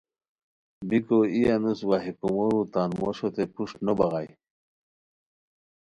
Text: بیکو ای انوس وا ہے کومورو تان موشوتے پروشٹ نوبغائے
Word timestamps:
بیکو 0.87 1.17
ای 1.33 1.41
انوس 1.53 1.79
وا 1.87 1.97
ہے 2.03 2.11
کومورو 2.19 2.61
تان 2.73 2.89
موشوتے 2.99 3.43
پروشٹ 3.53 3.77
نوبغائے 3.85 4.29